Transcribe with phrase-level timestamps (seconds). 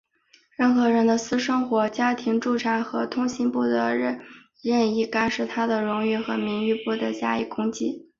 [0.55, 4.19] 任何人的私生活、家庭、住宅和通信不得任
[4.95, 8.07] 意干涉,他的荣誉和名誉不得加以攻击。